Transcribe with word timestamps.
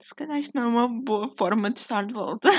se 0.00 0.14
calhar 0.14 0.38
isto 0.38 0.54
não 0.54 0.62
é 0.62 0.66
uma 0.66 0.88
boa 0.88 1.28
forma 1.30 1.70
de 1.70 1.80
estar 1.80 2.04
de 2.04 2.12
volta. 2.12 2.50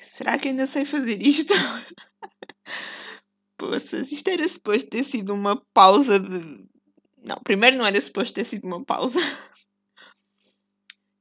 será 0.00 0.38
que 0.38 0.48
ainda 0.48 0.66
sei 0.66 0.84
fazer 0.84 1.22
isto? 1.22 1.54
Poças, 3.56 4.12
isto 4.12 4.28
era 4.28 4.46
suposto 4.48 4.90
ter 4.90 5.04
sido 5.04 5.32
uma 5.32 5.56
pausa 5.72 6.18
de. 6.18 6.66
Não, 7.18 7.36
primeiro 7.42 7.78
não 7.78 7.86
era 7.86 8.00
suposto 8.00 8.34
ter 8.34 8.44
sido 8.44 8.66
uma 8.66 8.84
pausa. 8.84 9.20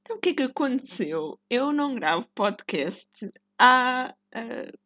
Então 0.02 0.18
o 0.18 0.20
que 0.20 0.29
é 0.29 0.34
que 0.36 0.43
aconteceu? 0.43 1.39
Eu 1.50 1.71
não 1.71 1.96
gravo 1.96 2.28
podcast 2.36 3.10
há. 3.57 4.14
Uh... 4.36 4.78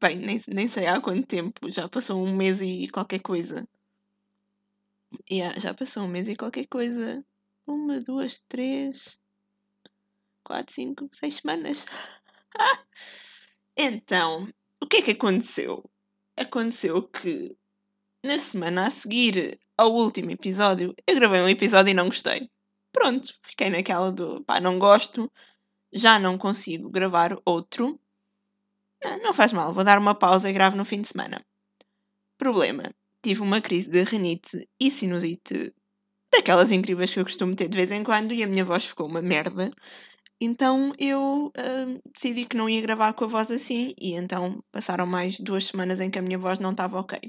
Bem, 0.00 0.16
nem, 0.16 0.38
nem 0.48 0.68
sei 0.68 0.86
há 0.86 1.00
quanto 1.00 1.26
tempo. 1.26 1.70
Já 1.70 1.88
passou 1.88 2.22
um 2.22 2.36
mês 2.36 2.60
e 2.60 2.88
qualquer 2.88 3.20
coisa. 3.20 3.66
Yeah, 5.30 5.58
já 5.58 5.74
passou 5.74 6.04
um 6.04 6.08
mês 6.08 6.28
e 6.28 6.36
qualquer 6.36 6.66
coisa. 6.66 7.24
Uma, 7.66 7.98
duas, 7.98 8.38
três, 8.48 9.18
quatro, 10.44 10.74
cinco, 10.74 11.08
seis 11.12 11.36
semanas. 11.36 11.86
então, 13.76 14.48
o 14.80 14.86
que 14.86 14.98
é 14.98 15.02
que 15.02 15.10
aconteceu? 15.12 15.88
Aconteceu 16.36 17.02
que 17.02 17.56
na 18.24 18.38
semana 18.38 18.86
a 18.86 18.90
seguir 18.90 19.58
ao 19.76 19.92
último 19.92 20.30
episódio, 20.30 20.94
eu 21.06 21.14
gravei 21.14 21.40
um 21.40 21.48
episódio 21.48 21.90
e 21.90 21.94
não 21.94 22.06
gostei. 22.06 22.50
Pronto, 22.92 23.34
fiquei 23.42 23.70
naquela 23.70 24.12
do 24.12 24.44
pá, 24.44 24.60
não 24.60 24.78
gosto, 24.78 25.30
já 25.92 26.18
não 26.18 26.38
consigo 26.38 26.90
gravar 26.90 27.36
outro. 27.44 27.98
Não, 29.02 29.18
não 29.18 29.34
faz 29.34 29.52
mal, 29.52 29.72
vou 29.72 29.84
dar 29.84 29.98
uma 29.98 30.14
pausa 30.14 30.48
e 30.48 30.52
gravo 30.52 30.76
no 30.76 30.84
fim 30.84 31.00
de 31.00 31.08
semana. 31.08 31.44
Problema: 32.38 32.94
tive 33.22 33.40
uma 33.42 33.60
crise 33.60 33.88
de 33.88 34.02
renite 34.04 34.68
e 34.80 34.90
sinusite 34.90 35.72
daquelas 36.32 36.72
incríveis 36.72 37.12
que 37.12 37.20
eu 37.20 37.24
costumo 37.24 37.54
ter 37.54 37.68
de 37.68 37.76
vez 37.76 37.90
em 37.90 38.02
quando 38.02 38.32
e 38.32 38.42
a 38.42 38.46
minha 38.46 38.64
voz 38.64 38.86
ficou 38.86 39.08
uma 39.08 39.22
merda. 39.22 39.70
Então 40.40 40.92
eu 40.98 41.46
uh, 41.56 42.02
decidi 42.12 42.46
que 42.46 42.56
não 42.56 42.68
ia 42.68 42.80
gravar 42.80 43.12
com 43.12 43.24
a 43.24 43.28
voz 43.28 43.50
assim 43.50 43.94
e 43.96 44.14
então 44.14 44.62
passaram 44.72 45.06
mais 45.06 45.38
duas 45.38 45.66
semanas 45.66 46.00
em 46.00 46.10
que 46.10 46.18
a 46.18 46.22
minha 46.22 46.38
voz 46.38 46.58
não 46.58 46.72
estava 46.72 46.98
ok. 46.98 47.20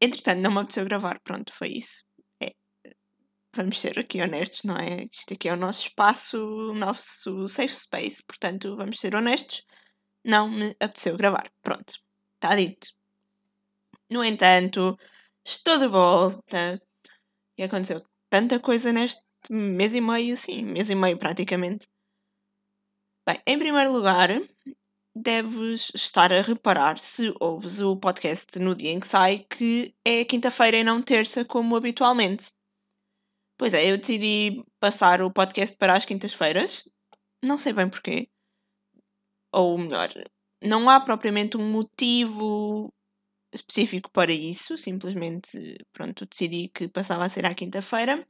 Entretanto, 0.00 0.40
não 0.40 0.50
me 0.50 0.58
apeteceu 0.58 0.84
gravar, 0.84 1.20
pronto, 1.20 1.52
foi 1.52 1.68
isso. 1.68 2.02
É. 2.42 2.52
Vamos 3.54 3.78
ser 3.78 3.98
aqui 4.00 4.20
honestos, 4.20 4.62
não 4.64 4.76
é? 4.76 5.06
Isto 5.12 5.34
aqui 5.34 5.48
é 5.48 5.52
o 5.52 5.56
nosso 5.56 5.86
espaço, 5.86 6.38
o 6.44 6.74
nosso 6.74 7.46
safe 7.46 7.74
space, 7.74 8.20
portanto, 8.26 8.76
vamos 8.76 8.98
ser 8.98 9.14
honestos. 9.14 9.62
Não 10.24 10.50
me 10.50 10.70
apeteceu 10.80 11.16
gravar, 11.16 11.48
pronto, 11.62 11.94
está 12.34 12.56
dito. 12.56 12.88
No 14.12 14.22
entanto, 14.22 14.98
estou 15.42 15.78
de 15.78 15.88
volta. 15.88 16.78
E 17.56 17.62
aconteceu 17.62 18.04
tanta 18.28 18.60
coisa 18.60 18.92
neste 18.92 19.22
mês 19.48 19.94
e 19.94 20.02
meio, 20.02 20.36
sim, 20.36 20.62
mês 20.62 20.90
e 20.90 20.94
meio 20.94 21.16
praticamente. 21.18 21.88
Bem, 23.26 23.40
em 23.46 23.58
primeiro 23.58 23.90
lugar, 23.90 24.28
deves 25.16 25.92
estar 25.94 26.30
a 26.30 26.42
reparar 26.42 26.98
se 26.98 27.32
ouves 27.40 27.80
o 27.80 27.96
podcast 27.96 28.58
no 28.58 28.74
dia 28.74 28.90
em 28.90 29.00
que 29.00 29.06
sai, 29.06 29.46
que 29.48 29.94
é 30.04 30.26
quinta-feira 30.26 30.76
e 30.76 30.84
não 30.84 31.00
terça, 31.00 31.42
como 31.42 31.74
habitualmente. 31.74 32.50
Pois 33.56 33.72
é, 33.72 33.90
eu 33.90 33.96
decidi 33.96 34.62
passar 34.78 35.22
o 35.22 35.32
podcast 35.32 35.74
para 35.78 35.96
as 35.96 36.04
quintas-feiras. 36.04 36.86
Não 37.42 37.56
sei 37.56 37.72
bem 37.72 37.88
porquê. 37.88 38.28
Ou 39.50 39.78
melhor, 39.78 40.10
não 40.62 40.90
há 40.90 41.00
propriamente 41.00 41.56
um 41.56 41.70
motivo 41.70 42.92
específico 43.52 44.10
para 44.10 44.32
isso, 44.32 44.78
simplesmente, 44.78 45.76
pronto, 45.92 46.26
decidi 46.26 46.68
que 46.68 46.88
passava 46.88 47.24
a 47.24 47.28
ser 47.28 47.46
à 47.46 47.54
quinta-feira, 47.54 48.26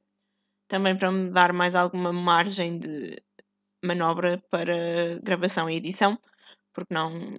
também 0.68 0.96
para 0.96 1.12
me 1.12 1.30
dar 1.30 1.52
mais 1.52 1.74
alguma 1.74 2.12
margem 2.12 2.78
de 2.78 3.16
manobra 3.84 4.42
para 4.50 5.18
gravação 5.22 5.70
e 5.70 5.76
edição, 5.76 6.18
porque 6.74 6.94
não, 6.94 7.38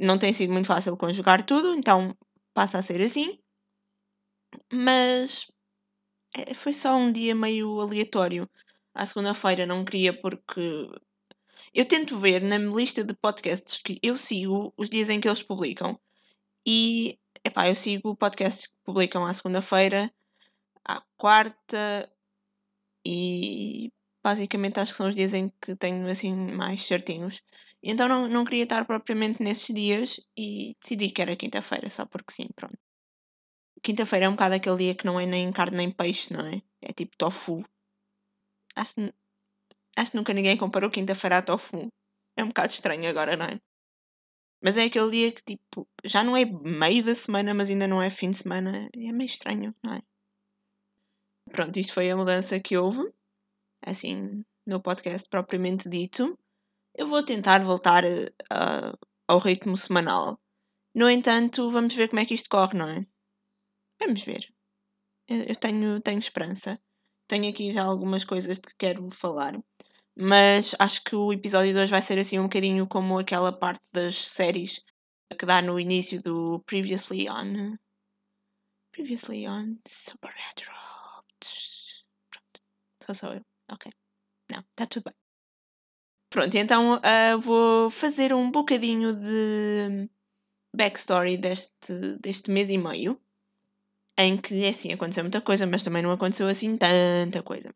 não 0.00 0.18
tem 0.18 0.32
sido 0.32 0.52
muito 0.52 0.66
fácil 0.68 0.96
conjugar 0.96 1.44
tudo, 1.44 1.74
então 1.74 2.16
passa 2.54 2.78
a 2.78 2.82
ser 2.82 3.00
assim. 3.02 3.38
Mas 4.72 5.46
é, 6.36 6.54
foi 6.54 6.74
só 6.74 6.94
um 6.96 7.12
dia 7.12 7.34
meio 7.34 7.80
aleatório. 7.80 8.48
À 8.94 9.06
segunda-feira 9.06 9.66
não 9.66 9.84
queria 9.84 10.12
porque 10.20 10.88
eu 11.74 11.84
tento 11.86 12.18
ver 12.18 12.42
na 12.42 12.58
lista 12.58 13.02
de 13.04 13.14
podcasts 13.14 13.80
que 13.82 13.98
eu 14.02 14.16
sigo 14.16 14.72
os 14.76 14.88
dias 14.88 15.08
em 15.08 15.20
que 15.20 15.28
eles 15.28 15.42
publicam. 15.42 15.98
E 16.66 17.18
epá, 17.44 17.68
eu 17.68 17.74
sigo 17.76 18.16
podcasts 18.16 18.66
que 18.66 18.74
publicam 18.84 19.24
à 19.24 19.32
segunda-feira, 19.34 20.12
à 20.84 21.02
quarta 21.16 22.10
e 23.04 23.92
basicamente 24.22 24.78
acho 24.80 24.92
que 24.92 24.98
são 24.98 25.08
os 25.08 25.14
dias 25.14 25.34
em 25.34 25.50
que 25.60 25.74
tenho 25.76 26.08
assim 26.08 26.34
mais 26.34 26.86
certinhos. 26.86 27.42
Então 27.82 28.08
não, 28.08 28.28
não 28.28 28.44
queria 28.44 28.64
estar 28.64 28.84
propriamente 28.86 29.42
nesses 29.42 29.74
dias 29.74 30.20
e 30.36 30.76
decidi 30.80 31.10
que 31.10 31.22
era 31.22 31.36
quinta-feira, 31.36 31.88
só 31.88 32.04
porque 32.06 32.32
sim, 32.32 32.48
pronto. 32.54 32.78
Quinta-feira 33.82 34.26
é 34.26 34.28
um 34.28 34.32
bocado 34.32 34.54
aquele 34.54 34.76
dia 34.76 34.94
que 34.94 35.06
não 35.06 35.18
é 35.18 35.26
nem 35.26 35.50
carne 35.52 35.76
nem 35.78 35.90
peixe, 35.90 36.32
não 36.32 36.46
é? 36.46 36.62
É 36.82 36.92
tipo 36.92 37.16
tofu. 37.16 37.64
Acho, 38.76 38.94
acho 39.96 40.10
que 40.10 40.16
nunca 40.16 40.34
ninguém 40.34 40.56
comparou 40.56 40.90
quinta-feira 40.90 41.38
a 41.38 41.42
tofu. 41.42 41.88
É 42.36 42.44
um 42.44 42.48
bocado 42.48 42.72
estranho 42.72 43.08
agora, 43.08 43.36
não 43.36 43.46
é? 43.46 43.60
Mas 44.62 44.76
é 44.76 44.84
aquele 44.84 45.10
dia 45.10 45.32
que, 45.32 45.42
tipo, 45.42 45.88
já 46.04 46.22
não 46.22 46.36
é 46.36 46.44
meio 46.44 47.02
da 47.02 47.14
semana, 47.14 47.54
mas 47.54 47.70
ainda 47.70 47.88
não 47.88 48.02
é 48.02 48.10
fim 48.10 48.30
de 48.30 48.38
semana. 48.38 48.90
É 48.94 49.12
meio 49.12 49.26
estranho, 49.26 49.72
não 49.82 49.94
é? 49.94 50.02
Pronto, 51.50 51.78
isto 51.78 51.94
foi 51.94 52.10
a 52.10 52.16
mudança 52.16 52.60
que 52.60 52.76
houve, 52.76 53.12
assim, 53.82 54.44
no 54.66 54.80
podcast 54.80 55.28
propriamente 55.28 55.88
dito. 55.88 56.38
Eu 56.94 57.06
vou 57.06 57.24
tentar 57.24 57.60
voltar 57.60 58.04
uh, 58.04 58.98
ao 59.26 59.38
ritmo 59.38 59.76
semanal. 59.76 60.38
No 60.94 61.08
entanto, 61.08 61.70
vamos 61.70 61.94
ver 61.94 62.08
como 62.08 62.20
é 62.20 62.26
que 62.26 62.34
isto 62.34 62.48
corre, 62.48 62.76
não 62.76 62.88
é? 62.88 63.06
Vamos 64.00 64.22
ver. 64.22 64.52
Eu, 65.26 65.42
eu 65.44 65.56
tenho, 65.56 66.00
tenho 66.00 66.18
esperança. 66.18 66.78
Tenho 67.26 67.48
aqui 67.48 67.72
já 67.72 67.82
algumas 67.82 68.24
coisas 68.24 68.58
de 68.58 68.62
que 68.62 68.76
quero 68.76 69.08
falar. 69.10 69.58
Mas 70.22 70.74
acho 70.78 71.02
que 71.02 71.16
o 71.16 71.32
episódio 71.32 71.72
de 71.72 71.78
hoje 71.78 71.90
vai 71.90 72.02
ser 72.02 72.18
assim 72.18 72.38
um 72.38 72.42
bocadinho 72.42 72.86
como 72.86 73.18
aquela 73.18 73.50
parte 73.50 73.80
das 73.90 74.28
séries 74.28 74.84
que 75.38 75.46
dá 75.46 75.62
no 75.62 75.80
início 75.80 76.22
do 76.22 76.60
Previously 76.66 77.26
On. 77.30 77.78
Previously 78.92 79.48
On 79.48 79.78
Supernatural. 79.88 81.24
Pronto. 82.30 82.60
Só 83.02 83.14
sou 83.14 83.32
eu. 83.32 83.40
Ok. 83.72 83.90
Não, 84.52 84.60
está 84.60 84.84
tudo 84.84 85.04
bem. 85.04 85.14
Pronto, 86.28 86.54
então 86.54 86.96
uh, 86.96 87.40
vou 87.40 87.90
fazer 87.90 88.34
um 88.34 88.50
bocadinho 88.50 89.14
de 89.14 90.06
backstory 90.76 91.38
deste, 91.38 92.18
deste 92.20 92.50
mês 92.50 92.68
e 92.68 92.76
meio. 92.76 93.18
Em 94.18 94.36
que, 94.36 94.64
é 94.64 94.68
assim, 94.68 94.92
aconteceu 94.92 95.24
muita 95.24 95.40
coisa, 95.40 95.66
mas 95.66 95.82
também 95.82 96.02
não 96.02 96.12
aconteceu 96.12 96.46
assim 96.46 96.76
tanta 96.76 97.42
coisa. 97.42 97.74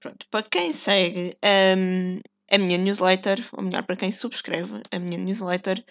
Pronto, 0.00 0.26
para 0.30 0.48
quem 0.48 0.72
segue 0.72 1.36
um, 1.76 2.20
a 2.50 2.58
minha 2.58 2.78
newsletter, 2.78 3.44
ou 3.52 3.62
melhor, 3.64 3.84
para 3.84 3.96
quem 3.96 4.12
subscreve 4.12 4.80
a 4.92 4.98
minha 4.98 5.18
newsletter, 5.18 5.84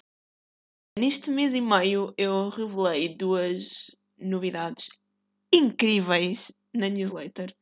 neste 0.98 1.30
mês 1.30 1.54
e 1.54 1.60
meio 1.60 2.14
eu 2.16 2.48
revelei 2.48 3.14
duas 3.14 3.94
novidades 4.18 4.88
incríveis 5.52 6.50
na 6.72 6.88
newsletter, 6.88 7.54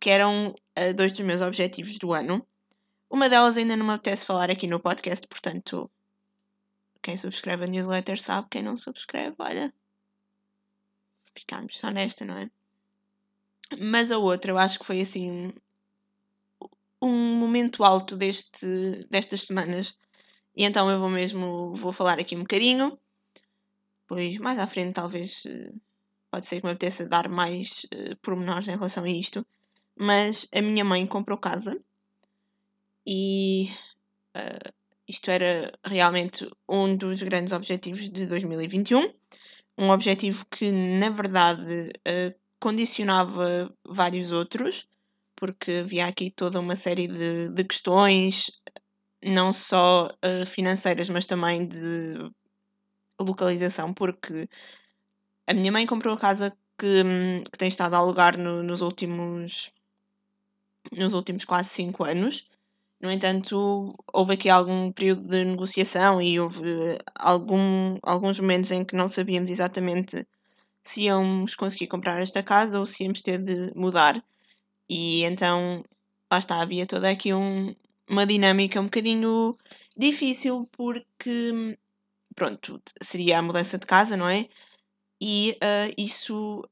que 0.00 0.08
eram 0.08 0.54
uh, 0.78 0.94
dois 0.94 1.12
dos 1.12 1.26
meus 1.26 1.42
objetivos 1.42 1.98
do 1.98 2.14
ano. 2.14 2.46
Uma 3.10 3.28
delas 3.28 3.58
ainda 3.58 3.76
não 3.76 3.84
me 3.84 3.92
apetece 3.92 4.24
falar 4.24 4.50
aqui 4.50 4.66
no 4.66 4.80
podcast, 4.80 5.26
portanto, 5.26 5.90
quem 7.02 7.16
subscreve 7.16 7.64
a 7.64 7.66
newsletter 7.66 8.18
sabe, 8.18 8.48
quem 8.50 8.62
não 8.62 8.76
subscreve, 8.76 9.36
olha, 9.38 9.72
ficamos 11.34 11.78
só 11.78 11.90
nesta, 11.90 12.24
não 12.24 12.38
é? 12.38 12.50
Mas 13.78 14.10
a 14.10 14.18
outra 14.18 14.50
eu 14.50 14.58
acho 14.58 14.78
que 14.78 14.86
foi 14.86 15.00
assim 15.00 15.52
um 17.00 17.34
momento 17.36 17.84
alto 17.84 18.16
deste, 18.16 18.66
destas 19.08 19.42
semanas. 19.42 19.96
E 20.54 20.64
então 20.64 20.90
eu 20.90 20.98
vou 20.98 21.08
mesmo 21.08 21.74
vou 21.74 21.92
falar 21.92 22.18
aqui 22.18 22.36
um 22.36 22.40
bocadinho. 22.40 22.98
Pois 24.06 24.38
mais 24.38 24.58
à 24.58 24.66
frente 24.66 24.94
talvez 24.94 25.44
eh, 25.46 25.72
pode 26.30 26.46
ser 26.46 26.60
que 26.60 26.66
me 26.66 26.72
apeteça 26.72 27.06
dar 27.06 27.28
mais 27.28 27.86
uh, 27.94 28.16
pormenores 28.22 28.68
em 28.68 28.72
relação 28.72 29.04
a 29.04 29.10
isto. 29.10 29.46
Mas 29.96 30.48
a 30.54 30.60
minha 30.60 30.84
mãe 30.84 31.06
comprou 31.06 31.38
casa 31.38 31.78
e 33.06 33.70
uh, 34.36 34.72
isto 35.08 35.30
era 35.30 35.72
realmente 35.84 36.48
um 36.68 36.96
dos 36.96 37.22
grandes 37.22 37.52
objetivos 37.52 38.08
de 38.08 38.26
2021. 38.26 39.12
Um 39.78 39.90
objetivo 39.90 40.44
que, 40.50 40.70
na 40.70 41.10
verdade, 41.10 41.90
uh, 42.06 42.34
condicionava 42.58 43.74
vários 43.84 44.30
outros 44.30 44.86
porque 45.40 45.72
havia 45.82 46.06
aqui 46.06 46.30
toda 46.30 46.60
uma 46.60 46.76
série 46.76 47.08
de, 47.08 47.48
de 47.48 47.64
questões, 47.64 48.50
não 49.24 49.52
só 49.52 50.08
uh, 50.08 50.46
financeiras, 50.46 51.08
mas 51.08 51.26
também 51.26 51.66
de 51.66 52.30
localização, 53.18 53.92
porque 53.94 54.48
a 55.46 55.54
minha 55.54 55.72
mãe 55.72 55.86
comprou 55.86 56.14
a 56.14 56.18
casa 56.18 56.56
que, 56.78 57.02
hum, 57.04 57.42
que 57.50 57.58
tem 57.58 57.68
estado 57.68 57.94
a 57.94 57.98
alugar 57.98 58.38
no, 58.38 58.62
nos 58.62 58.82
últimos 58.82 59.72
nos 60.92 61.12
últimos 61.12 61.44
quase 61.44 61.68
5 61.70 62.04
anos. 62.04 62.48
No 63.00 63.10
entanto, 63.10 63.94
houve 64.12 64.34
aqui 64.34 64.48
algum 64.50 64.92
período 64.92 65.22
de 65.26 65.44
negociação 65.44 66.20
e 66.20 66.38
houve 66.38 66.98
algum, 67.14 67.98
alguns 68.02 68.38
momentos 68.40 68.70
em 68.70 68.84
que 68.84 68.94
não 68.96 69.08
sabíamos 69.08 69.50
exatamente 69.50 70.26
se 70.82 71.02
íamos 71.04 71.54
conseguir 71.54 71.86
comprar 71.88 72.20
esta 72.20 72.42
casa 72.42 72.78
ou 72.78 72.86
se 72.86 73.04
íamos 73.04 73.22
ter 73.22 73.38
de 73.38 73.72
mudar. 73.74 74.22
E 74.90 75.22
então, 75.24 75.84
lá 76.30 76.40
está, 76.40 76.60
havia 76.60 76.84
toda 76.84 77.08
aqui 77.08 77.32
um, 77.32 77.74
uma 78.08 78.26
dinâmica 78.26 78.80
um 78.80 78.84
bocadinho 78.84 79.56
difícil 79.96 80.68
porque, 80.72 81.78
pronto, 82.34 82.82
seria 83.00 83.38
a 83.38 83.42
mudança 83.42 83.78
de 83.78 83.86
casa, 83.86 84.16
não 84.16 84.28
é? 84.28 84.48
E 85.20 85.56
uh, 85.62 85.94
isso 85.96 86.64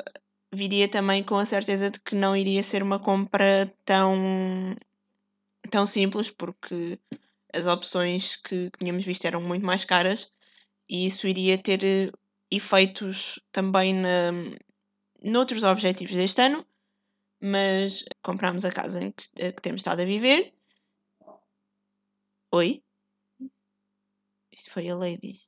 viria 0.52 0.88
também 0.88 1.22
com 1.22 1.36
a 1.36 1.44
certeza 1.44 1.90
de 1.90 2.00
que 2.00 2.16
não 2.16 2.36
iria 2.36 2.62
ser 2.62 2.82
uma 2.82 2.98
compra 2.98 3.72
tão, 3.84 4.74
tão 5.70 5.86
simples, 5.86 6.28
porque 6.30 6.98
as 7.52 7.66
opções 7.66 8.36
que 8.36 8.70
tínhamos 8.78 9.04
visto 9.04 9.24
eram 9.26 9.40
muito 9.40 9.64
mais 9.64 9.84
caras 9.84 10.32
e 10.88 11.06
isso 11.06 11.28
iria 11.28 11.58
ter 11.58 11.84
eh, 11.84 12.10
efeitos 12.50 13.40
também 13.52 13.94
na, 13.94 14.32
noutros 15.22 15.62
objetivos 15.62 16.14
deste 16.14 16.40
ano, 16.42 16.66
mas 17.40 18.04
comprámos 18.22 18.64
a 18.64 18.72
casa 18.72 19.02
em 19.02 19.12
que, 19.12 19.24
eh, 19.38 19.52
que 19.52 19.62
temos 19.62 19.80
estado 19.80 20.02
a 20.02 20.04
viver. 20.04 20.54
Oi? 22.52 22.82
Isto 24.52 24.70
foi 24.70 24.88
a 24.88 24.96
Lady. 24.96 25.40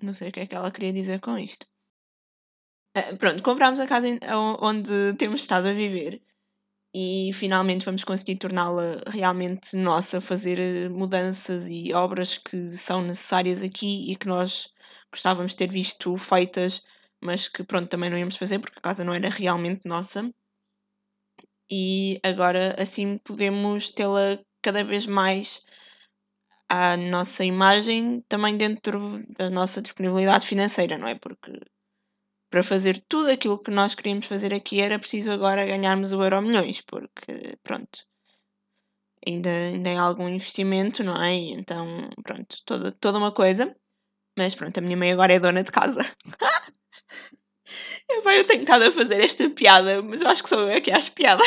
Não 0.00 0.14
sei 0.14 0.28
o 0.28 0.32
que 0.32 0.40
é 0.40 0.46
que 0.46 0.54
ela 0.54 0.70
queria 0.70 0.92
dizer 0.92 1.20
com 1.20 1.36
isto. 1.38 1.66
Uh, 2.96 3.16
pronto, 3.16 3.42
comprámos 3.42 3.78
a 3.80 3.86
casa 3.86 4.08
onde 4.60 5.14
temos 5.14 5.40
estado 5.42 5.68
a 5.68 5.72
viver 5.72 6.22
e 6.94 7.30
finalmente 7.34 7.84
vamos 7.84 8.04
conseguir 8.04 8.36
torná-la 8.36 8.96
realmente 9.06 9.76
nossa, 9.76 10.20
fazer 10.20 10.58
eh, 10.58 10.88
mudanças 10.88 11.68
e 11.68 11.92
obras 11.92 12.38
que 12.38 12.68
são 12.70 13.02
necessárias 13.02 13.62
aqui 13.62 14.10
e 14.10 14.16
que 14.16 14.26
nós 14.26 14.72
gostávamos 15.12 15.52
de 15.52 15.58
ter 15.58 15.70
visto 15.70 16.16
feitas, 16.16 16.82
mas 17.20 17.48
que 17.48 17.62
pronto, 17.62 17.88
também 17.88 18.10
não 18.10 18.18
íamos 18.18 18.36
fazer 18.36 18.58
porque 18.58 18.78
a 18.78 18.82
casa 18.82 19.04
não 19.04 19.14
era 19.14 19.28
realmente 19.28 19.86
nossa. 19.86 20.32
E 21.70 22.18
agora 22.22 22.74
assim 22.80 23.18
podemos 23.18 23.90
tê-la 23.90 24.38
cada 24.62 24.82
vez 24.84 25.06
mais 25.06 25.60
à 26.68 26.96
nossa 26.96 27.44
imagem, 27.44 28.22
também 28.28 28.56
dentro 28.56 29.22
da 29.38 29.50
nossa 29.50 29.80
disponibilidade 29.80 30.46
financeira, 30.46 30.98
não 30.98 31.08
é? 31.08 31.14
Porque 31.14 31.52
para 32.50 32.62
fazer 32.62 33.02
tudo 33.08 33.30
aquilo 33.30 33.58
que 33.58 33.70
nós 33.70 33.94
queríamos 33.94 34.26
fazer 34.26 34.52
aqui 34.54 34.80
era 34.80 34.98
preciso 34.98 35.30
agora 35.30 35.66
ganharmos 35.66 36.12
o 36.12 36.22
Euro 36.22 36.42
Milhões, 36.42 36.80
porque 36.82 37.56
pronto, 37.62 38.06
ainda, 39.26 39.50
ainda 39.50 39.90
é 39.90 39.96
algum 39.96 40.28
investimento, 40.28 41.02
não 41.04 41.20
é? 41.22 41.34
Então, 41.34 42.08
pronto, 42.22 42.56
toda, 42.64 42.92
toda 42.92 43.18
uma 43.18 43.32
coisa. 43.32 43.74
Mas 44.38 44.54
pronto, 44.54 44.78
a 44.78 44.80
minha 44.80 44.96
mãe 44.96 45.12
agora 45.12 45.34
é 45.34 45.40
dona 45.40 45.62
de 45.64 45.72
casa. 45.72 46.00
eu, 48.08 48.46
tenho 48.46 48.62
estado 48.62 48.84
a 48.84 48.92
fazer 48.92 49.24
esta 49.24 49.48
piada, 49.50 50.02
mas 50.02 50.20
eu 50.20 50.28
acho 50.28 50.42
que 50.42 50.48
sou 50.48 50.70
eu 50.70 50.82
que 50.82 50.90
acho 50.90 51.12
piada. 51.12 51.42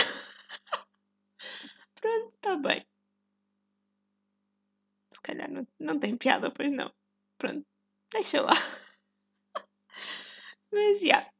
pronto, 1.99 2.33
está 2.33 2.55
bem. 2.57 2.85
Se 5.13 5.21
calhar 5.21 5.51
não, 5.51 5.67
não 5.79 5.99
tem 5.99 6.17
piada, 6.17 6.51
pois 6.51 6.71
não. 6.71 6.91
Pronto, 7.37 7.65
deixa 8.11 8.41
lá. 8.41 8.53
Mas, 10.71 10.99
já. 10.99 11.05
Yeah. 11.05 11.31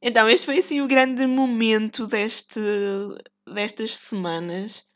Então, 0.00 0.28
este 0.28 0.46
foi 0.46 0.58
assim 0.58 0.80
o 0.80 0.86
grande 0.86 1.26
momento 1.26 2.06
deste, 2.06 2.60
destas 3.46 3.96
semanas. 3.96 4.86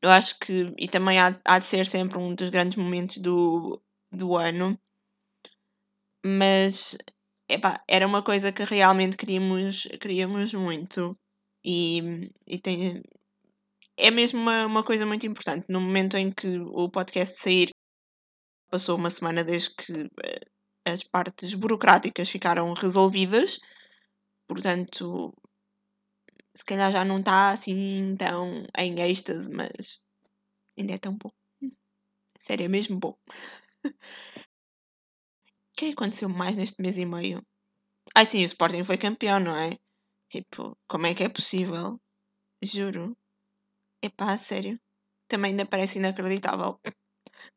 Eu 0.00 0.10
acho 0.10 0.38
que, 0.38 0.72
e 0.78 0.88
também 0.88 1.18
há, 1.18 1.40
há 1.44 1.58
de 1.58 1.64
ser 1.64 1.86
sempre 1.86 2.18
um 2.18 2.34
dos 2.34 2.50
grandes 2.50 2.76
momentos 2.76 3.18
do, 3.18 3.82
do 4.12 4.36
ano, 4.36 4.78
mas 6.24 6.96
epá, 7.54 7.82
era 7.88 8.06
uma 8.06 8.22
coisa 8.22 8.52
que 8.52 8.64
realmente 8.64 9.16
queríamos, 9.16 9.82
queríamos 10.00 10.54
muito 10.54 11.16
e, 11.64 12.30
e 12.46 12.58
tem, 12.58 13.02
é 13.96 14.10
mesmo 14.10 14.40
uma, 14.40 14.66
uma 14.66 14.84
coisa 14.84 15.06
muito 15.06 15.26
importante. 15.26 15.66
No 15.68 15.80
momento 15.80 16.16
em 16.16 16.30
que 16.32 16.58
o 16.58 16.88
podcast 16.90 17.38
sair, 17.38 17.70
passou 18.70 18.96
uma 18.96 19.10
semana 19.10 19.44
desde 19.44 19.74
que 19.74 19.92
eh, 20.24 20.40
as 20.86 21.02
partes 21.02 21.54
burocráticas 21.54 22.28
ficaram 22.30 22.72
resolvidas, 22.72 23.58
portanto, 24.48 25.32
se 26.54 26.64
calhar 26.64 26.90
já 26.92 27.04
não 27.04 27.18
está 27.18 27.50
assim 27.50 28.14
tão 28.16 28.64
em 28.78 29.00
êxtase, 29.00 29.50
mas 29.50 30.00
ainda 30.78 30.94
é 30.94 30.98
tão 30.98 31.16
bom. 31.16 31.30
Sério, 32.38 32.66
é 32.66 32.68
mesmo 32.68 32.98
bom. 32.98 33.16
que 35.80 35.86
que 35.86 35.92
aconteceu 35.92 36.28
mais 36.28 36.56
neste 36.56 36.80
mês 36.82 36.98
e 36.98 37.06
meio? 37.06 37.42
Ah, 38.14 38.24
sim, 38.24 38.42
o 38.42 38.44
Sporting 38.44 38.84
foi 38.84 38.98
campeão, 38.98 39.40
não 39.40 39.56
é? 39.56 39.70
Tipo, 40.28 40.76
como 40.86 41.06
é 41.06 41.14
que 41.14 41.24
é 41.24 41.28
possível? 41.28 41.98
Juro. 42.62 43.16
Epá, 44.02 44.36
sério. 44.38 44.78
Também 45.28 45.52
ainda 45.52 45.66
parece 45.66 45.98
inacreditável. 45.98 46.80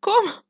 Como? 0.01 0.43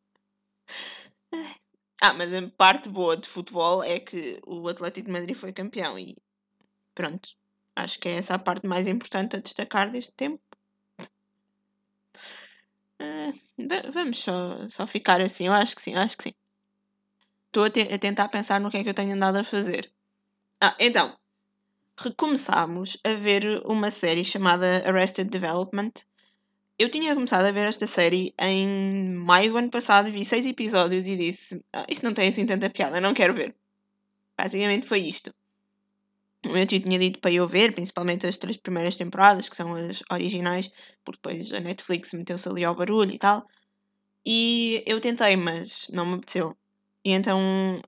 Ah, 2.02 2.14
mas 2.14 2.32
a 2.34 2.48
parte 2.52 2.90
boa 2.90 3.18
de 3.18 3.28
futebol 3.28 3.84
é 3.84 4.00
que 4.00 4.40
o 4.46 4.68
Atlético 4.68 5.08
de 5.08 5.14
Madrid 5.14 5.36
foi 5.36 5.52
campeão 5.54 5.98
e 5.98 6.18
pronto. 6.94 7.30
Acho 7.76 8.00
que 8.00 8.10
é 8.10 8.18
essa 8.18 8.36
a 8.36 8.40
parte 8.40 8.68
mais 8.68 8.88
importante 8.88 9.36
a 9.36 9.40
destacar 9.40 9.92
deste 9.92 10.12
tempo. 10.14 10.44
Uh, 13.02 13.34
vamos 13.92 14.20
só, 14.20 14.68
só 14.70 14.86
ficar 14.88 15.20
assim, 15.22 15.48
eu 15.48 15.54
acho 15.54 15.76
que 15.76 15.82
sim, 15.82 15.96
acho 15.96 16.16
que 16.18 16.24
sim. 16.26 16.34
Estou 17.54 17.66
a, 17.66 17.70
te 17.70 17.82
a 17.82 18.00
tentar 18.00 18.30
pensar 18.30 18.60
no 18.60 18.72
que 18.72 18.78
é 18.78 18.84
que 18.84 18.90
eu 18.90 18.96
tenho 18.96 19.14
andado 19.14 19.38
a 19.38 19.44
fazer. 19.44 19.92
Ah, 20.60 20.76
então, 20.80 21.16
recomeçámos 22.00 22.98
a 23.04 23.14
ver 23.14 23.62
uma 23.66 23.92
série 23.92 24.26
chamada 24.26 24.84
Arrested 24.90 25.30
Development 25.30 25.92
eu 26.78 26.90
tinha 26.90 27.14
começado 27.14 27.46
a 27.46 27.52
ver 27.52 27.68
esta 27.68 27.86
série 27.86 28.34
em 28.40 29.14
maio 29.14 29.52
do 29.52 29.58
ano 29.58 29.70
passado, 29.70 30.12
vi 30.12 30.26
seis 30.26 30.46
episódios 30.46 31.06
e 31.06 31.16
disse: 31.16 31.64
ah, 31.72 31.86
Isto 31.88 32.04
não 32.04 32.14
tem 32.14 32.30
assim 32.30 32.46
tanta 32.46 32.70
piada, 32.70 33.00
não 33.00 33.14
quero 33.14 33.34
ver. 33.34 33.56
Basicamente 34.38 34.88
foi 34.88 35.00
isto. 35.02 35.34
O 36.46 36.50
meu 36.50 36.66
tio 36.66 36.82
tinha 36.82 37.00
dito 37.00 37.20
para 37.20 37.32
eu 37.32 37.48
ver, 37.48 37.74
principalmente 37.74 38.28
as 38.28 38.38
três 38.38 38.58
primeiras 38.58 38.98
temporadas, 38.98 39.48
que 39.48 39.56
são 39.56 39.74
as 39.76 40.04
originais, 40.12 40.70
porque 41.04 41.20
depois 41.22 41.54
a 41.54 41.60
Netflix 41.60 42.12
meteu-se 42.14 42.50
ali 42.50 42.66
ao 42.66 42.76
barulho 42.76 43.14
e 43.14 43.18
tal. 43.18 43.48
E 44.26 44.84
eu 44.86 45.00
tentei, 45.00 45.36
mas 45.38 45.88
não 45.90 46.06
me 46.06 46.16
apeteceu. 46.16 46.58
E 47.06 47.12
então 47.12 47.40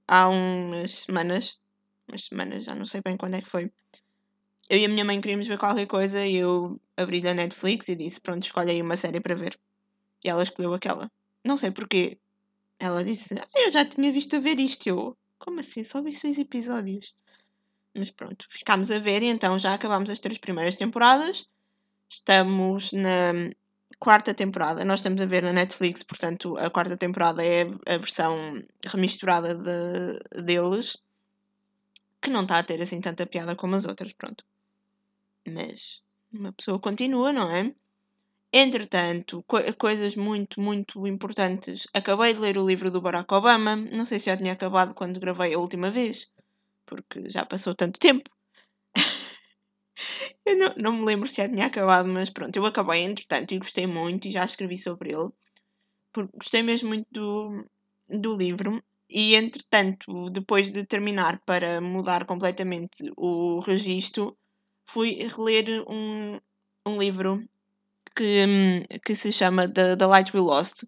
há 0.07 0.27
umas 0.29 0.91
semanas, 0.91 1.59
umas 2.07 2.25
semanas, 2.25 2.65
já 2.65 2.75
não 2.75 2.85
sei 2.85 3.01
bem 3.01 3.15
quando 3.17 3.35
é 3.35 3.41
que 3.41 3.49
foi, 3.49 3.71
eu 4.69 4.79
e 4.79 4.85
a 4.85 4.89
minha 4.89 5.05
mãe 5.05 5.21
queríamos 5.21 5.47
ver 5.47 5.57
qualquer 5.57 5.85
coisa 5.85 6.25
e 6.25 6.35
eu 6.37 6.79
abri 6.97 7.25
a 7.27 7.33
Netflix 7.33 7.87
e 7.87 7.95
disse: 7.95 8.19
Pronto, 8.19 8.43
escolhe 8.43 8.71
aí 8.71 8.81
uma 8.81 8.97
série 8.97 9.19
para 9.19 9.35
ver. 9.35 9.57
E 10.23 10.29
ela 10.29 10.43
escolheu 10.43 10.73
aquela. 10.73 11.11
Não 11.43 11.57
sei 11.57 11.71
porquê. 11.71 12.17
Ela 12.79 13.03
disse: 13.03 13.35
ah, 13.39 13.47
Eu 13.55 13.71
já 13.71 13.85
tinha 13.85 14.11
visto 14.11 14.35
a 14.35 14.39
ver 14.39 14.59
isto. 14.59 14.87
Eu, 14.87 15.17
como 15.37 15.59
assim? 15.59 15.83
Só 15.83 16.01
vi 16.01 16.15
seis 16.15 16.39
episódios. 16.39 17.13
Mas 17.95 18.11
pronto, 18.11 18.45
ficámos 18.49 18.91
a 18.91 18.99
ver 18.99 19.23
e 19.23 19.27
então 19.27 19.57
já 19.59 19.73
acabámos 19.73 20.09
as 20.09 20.19
três 20.19 20.39
primeiras 20.39 20.75
temporadas. 20.77 21.47
Estamos 22.09 22.91
na 22.93 23.33
quarta 24.05 24.35
temporada. 24.35 24.85
Nós 24.85 24.99
estamos 24.99 25.19
a 25.19 25.25
ver 25.25 25.41
na 25.41 25.51
Netflix, 25.51 26.03
portanto, 26.03 26.55
a 26.59 26.69
quarta 26.69 26.95
temporada 26.95 27.43
é 27.43 27.63
a 27.87 27.97
versão 27.97 28.63
remisturada 28.85 29.55
de, 29.55 30.43
deles. 30.43 30.95
Que 32.21 32.29
não 32.29 32.43
está 32.43 32.59
a 32.59 32.63
ter 32.63 32.79
assim 32.79 33.01
tanta 33.01 33.25
piada 33.25 33.55
como 33.55 33.75
as 33.75 33.85
outras, 33.85 34.13
pronto. 34.13 34.45
Mas 35.47 36.03
uma 36.31 36.53
pessoa 36.53 36.79
continua, 36.79 37.33
não 37.33 37.49
é? 37.49 37.73
Entretanto, 38.53 39.43
co 39.47 39.57
coisas 39.75 40.15
muito, 40.15 40.61
muito 40.61 41.07
importantes. 41.07 41.87
Acabei 41.91 42.31
de 42.35 42.39
ler 42.39 42.59
o 42.59 42.67
livro 42.67 42.91
do 42.91 43.01
Barack 43.01 43.33
Obama. 43.33 43.75
Não 43.75 44.05
sei 44.05 44.19
se 44.19 44.27
já 44.27 44.37
tinha 44.37 44.53
acabado 44.53 44.93
quando 44.93 45.19
gravei 45.19 45.55
a 45.55 45.59
última 45.59 45.89
vez, 45.89 46.29
porque 46.85 47.27
já 47.27 47.43
passou 47.43 47.73
tanto 47.73 47.99
tempo. 47.99 48.29
eu 50.45 50.57
não, 50.57 50.73
não 50.77 50.91
me 50.93 51.05
lembro 51.05 51.27
se 51.27 51.37
já 51.37 51.49
tinha 51.49 51.65
acabado, 51.65 52.07
mas 52.09 52.29
pronto, 52.29 52.55
eu 52.55 52.65
acabei 52.65 53.03
entretanto 53.03 53.53
e 53.53 53.59
gostei 53.59 53.87
muito 53.87 54.27
e 54.27 54.31
já 54.31 54.45
escrevi 54.45 54.77
sobre 54.77 55.11
ele. 55.11 55.29
Porque 56.11 56.37
gostei 56.37 56.63
mesmo 56.63 56.89
muito 56.89 57.07
do, 57.11 57.65
do 58.09 58.35
livro. 58.35 58.83
E 59.09 59.35
entretanto, 59.35 60.29
depois 60.31 60.71
de 60.71 60.83
terminar 60.83 61.39
para 61.45 61.79
mudar 61.79 62.25
completamente 62.25 63.11
o 63.15 63.59
registro, 63.59 64.37
fui 64.85 65.27
reler 65.27 65.83
um, 65.87 66.39
um 66.85 66.97
livro 66.97 67.43
que, 68.15 68.87
que 69.05 69.15
se 69.15 69.31
chama 69.31 69.67
The, 69.67 69.95
The 69.95 70.05
Light 70.07 70.33
We 70.33 70.41
Lost. 70.41 70.85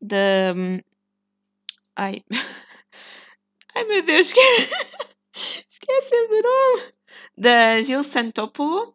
Da. 0.00 0.54
Ai. 1.96 2.22
Ai 3.74 3.84
meu 3.84 4.02
Deus, 4.02 4.32
que... 4.32 4.40
Esqueci 5.70 6.28
do 6.28 6.42
nome! 6.42 6.97
Da 7.36 7.82
Gil 7.82 8.04
Santopolo. 8.04 8.94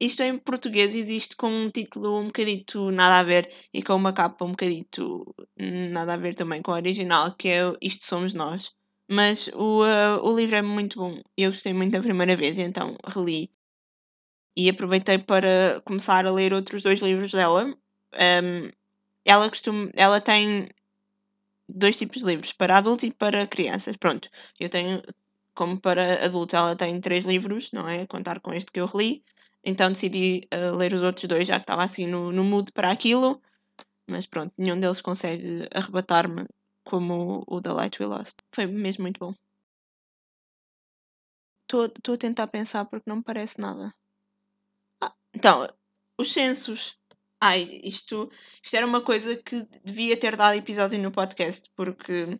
Isto 0.00 0.22
em 0.22 0.36
português 0.38 0.94
existe 0.94 1.36
com 1.36 1.48
um 1.48 1.70
título 1.70 2.18
um 2.20 2.26
bocadito 2.26 2.90
nada 2.90 3.20
a 3.20 3.22
ver 3.22 3.48
e 3.72 3.82
com 3.82 3.94
uma 3.94 4.12
capa 4.12 4.44
um 4.44 4.50
bocadito 4.50 5.34
nada 5.56 6.14
a 6.14 6.16
ver 6.16 6.34
também 6.34 6.60
com 6.60 6.72
a 6.72 6.76
original, 6.76 7.34
que 7.36 7.48
é 7.48 7.60
Isto 7.80 8.04
Somos 8.04 8.34
Nós. 8.34 8.72
Mas 9.08 9.48
o, 9.54 9.84
uh, 9.84 10.20
o 10.22 10.34
livro 10.36 10.56
é 10.56 10.62
muito 10.62 10.98
bom. 10.98 11.20
Eu 11.36 11.50
gostei 11.50 11.72
muito 11.72 11.92
da 11.92 12.00
primeira 12.00 12.34
vez, 12.34 12.58
então 12.58 12.96
reli. 13.06 13.50
E 14.56 14.68
aproveitei 14.68 15.18
para 15.18 15.80
começar 15.84 16.26
a 16.26 16.30
ler 16.30 16.52
outros 16.52 16.82
dois 16.82 17.00
livros 17.00 17.32
dela. 17.32 17.64
Um, 18.14 18.70
ela 19.24 19.48
costuma. 19.48 19.90
Ela 19.94 20.20
tem 20.20 20.68
dois 21.68 21.96
tipos 21.96 22.20
de 22.20 22.26
livros, 22.26 22.52
para 22.52 22.76
adultos 22.78 23.04
e 23.04 23.10
para 23.12 23.46
crianças. 23.46 23.96
Pronto, 23.96 24.28
eu 24.60 24.68
tenho, 24.68 25.02
como 25.54 25.80
para 25.80 26.24
adultos, 26.24 26.54
ela 26.54 26.76
tem 26.76 27.00
três 27.00 27.24
livros, 27.24 27.72
não 27.72 27.88
é? 27.88 28.06
Contar 28.06 28.40
com 28.40 28.52
este 28.52 28.72
que 28.72 28.80
eu 28.80 28.86
reli. 28.86 29.24
Então 29.64 29.90
decidi 29.90 30.48
uh, 30.52 30.76
ler 30.76 30.92
os 30.92 31.02
outros 31.02 31.26
dois, 31.26 31.46
já 31.46 31.56
que 31.56 31.64
estava 31.64 31.84
assim 31.84 32.06
no, 32.06 32.32
no 32.32 32.44
mood 32.44 32.72
para 32.72 32.90
aquilo. 32.90 33.40
Mas 34.08 34.26
pronto, 34.26 34.52
nenhum 34.58 34.78
deles 34.78 35.00
consegue 35.00 35.68
arrebatar-me 35.72 36.46
como 36.84 37.44
o, 37.46 37.56
o 37.56 37.62
The 37.62 37.72
Light 37.72 38.00
We 38.00 38.06
Lost. 38.06 38.38
Foi 38.54 38.66
mesmo 38.66 39.02
muito 39.02 39.18
bom. 39.20 39.34
Estou 41.64 42.14
a 42.14 42.18
tentar 42.18 42.48
pensar 42.48 42.84
porque 42.84 43.08
não 43.08 43.16
me 43.16 43.22
parece 43.22 43.58
nada. 43.58 43.94
Ah, 45.00 45.14
então, 45.34 45.66
os 46.18 46.32
censos. 46.32 46.98
Ai, 47.40 47.80
isto, 47.82 48.30
isto 48.62 48.76
era 48.76 48.86
uma 48.86 49.02
coisa 49.02 49.36
que 49.36 49.62
devia 49.82 50.18
ter 50.18 50.36
dado 50.36 50.56
episódio 50.56 50.98
no 50.98 51.10
podcast, 51.10 51.70
porque. 51.74 52.38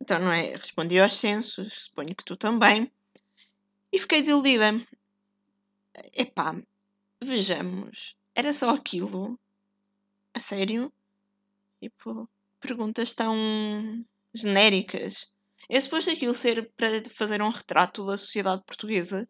Então, 0.00 0.18
não 0.20 0.32
é? 0.32 0.54
Respondi 0.56 0.98
aos 0.98 1.18
censos, 1.18 1.84
suponho 1.84 2.14
que 2.14 2.24
tu 2.24 2.36
também. 2.36 2.90
E 3.92 3.98
fiquei 3.98 4.20
desiludida. 4.20 4.72
Epá, 6.12 6.54
vejamos. 7.22 8.16
Era 8.34 8.52
só 8.52 8.70
aquilo? 8.70 9.38
A 10.34 10.40
sério? 10.40 10.92
Tipo, 11.80 12.28
perguntas 12.60 13.14
tão 13.14 13.34
genéricas. 14.34 15.30
É 15.68 15.80
suposto 15.80 16.10
aquilo 16.10 16.34
ser 16.34 16.70
para 16.76 17.02
fazer 17.10 17.42
um 17.42 17.48
retrato 17.48 18.06
da 18.06 18.16
sociedade 18.16 18.62
portuguesa 18.64 19.28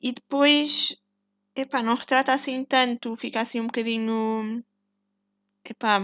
e 0.00 0.12
depois, 0.12 0.94
epá, 1.56 1.82
não 1.82 1.94
retrata 1.96 2.32
assim 2.32 2.64
tanto, 2.64 3.16
fica 3.16 3.40
assim 3.40 3.60
um 3.60 3.66
bocadinho. 3.66 4.64
Epá, 5.64 6.00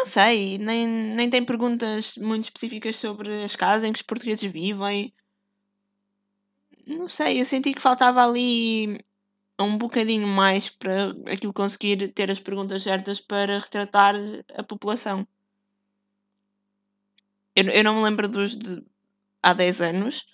não 0.00 0.06
sei, 0.06 0.56
nem, 0.56 0.86
nem 0.86 1.28
tem 1.28 1.44
perguntas 1.44 2.16
muito 2.16 2.44
específicas 2.44 2.96
sobre 2.96 3.44
as 3.44 3.54
casas 3.54 3.84
em 3.84 3.92
que 3.92 3.98
os 3.98 4.02
portugueses 4.02 4.50
vivem 4.50 5.12
não 6.86 7.08
sei, 7.08 7.40
eu 7.40 7.44
senti 7.44 7.74
que 7.74 7.82
faltava 7.82 8.24
ali 8.24 8.98
um 9.60 9.76
bocadinho 9.76 10.26
mais 10.26 10.70
para 10.70 11.10
aquilo 11.30 11.52
conseguir 11.52 12.12
ter 12.14 12.30
as 12.30 12.40
perguntas 12.40 12.82
certas 12.82 13.20
para 13.20 13.58
retratar 13.58 14.14
a 14.56 14.62
população. 14.62 15.26
Eu, 17.54 17.64
eu 17.68 17.84
não 17.84 17.96
me 17.96 18.02
lembro 18.02 18.26
dos 18.28 18.56
de 18.56 18.82
há 19.42 19.52
10 19.52 19.82
anos, 19.82 20.24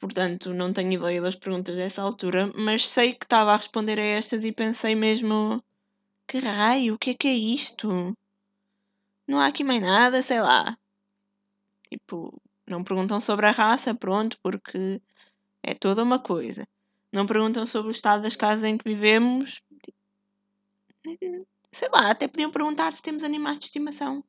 portanto 0.00 0.52
não 0.52 0.72
tenho 0.72 0.92
ideia 0.92 1.22
das 1.22 1.36
perguntas 1.36 1.76
dessa 1.76 2.02
altura, 2.02 2.50
mas 2.56 2.86
sei 2.88 3.14
que 3.14 3.24
estava 3.24 3.52
a 3.52 3.56
responder 3.56 3.98
a 3.98 4.02
estas 4.02 4.44
e 4.44 4.52
pensei 4.52 4.94
mesmo: 4.96 5.62
que 6.26 6.38
raio, 6.38 6.94
o 6.94 6.98
que 6.98 7.10
é 7.10 7.14
que 7.14 7.28
é 7.28 7.34
isto? 7.34 8.16
Não 9.32 9.40
há 9.40 9.46
aqui 9.46 9.64
mais 9.64 9.80
nada, 9.80 10.20
sei 10.20 10.42
lá. 10.42 10.76
Tipo, 11.88 12.38
não 12.66 12.84
perguntam 12.84 13.18
sobre 13.18 13.46
a 13.46 13.50
raça, 13.50 13.94
pronto, 13.94 14.38
porque 14.42 15.00
é 15.62 15.72
toda 15.72 16.02
uma 16.02 16.18
coisa. 16.18 16.68
Não 17.10 17.24
perguntam 17.24 17.64
sobre 17.64 17.88
o 17.88 17.92
estado 17.92 18.22
das 18.24 18.36
casas 18.36 18.62
em 18.62 18.76
que 18.76 18.84
vivemos. 18.84 19.62
Sei 21.72 21.88
lá, 21.88 22.10
até 22.10 22.28
podiam 22.28 22.50
perguntar 22.50 22.92
se 22.92 23.00
temos 23.00 23.24
animais 23.24 23.58
de 23.58 23.64
estimação. 23.64 24.22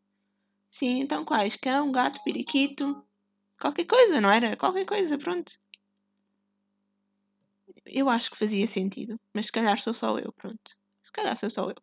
Sim, 0.71 1.01
então 1.01 1.25
quais? 1.25 1.57
Cão, 1.57 1.91
gato, 1.91 2.23
periquito. 2.23 3.05
Qualquer 3.59 3.85
coisa, 3.85 4.21
não 4.21 4.31
era? 4.31 4.55
Qualquer 4.55 4.85
coisa, 4.85 5.17
pronto. 5.17 5.51
Eu 7.85 8.07
acho 8.07 8.31
que 8.31 8.37
fazia 8.37 8.65
sentido. 8.67 9.19
Mas 9.33 9.47
se 9.47 9.51
calhar 9.51 9.77
sou 9.81 9.93
só 9.93 10.17
eu, 10.17 10.31
pronto. 10.31 10.77
Se 11.01 11.11
calhar 11.11 11.35
sou 11.35 11.49
só 11.49 11.69
eu. 11.69 11.75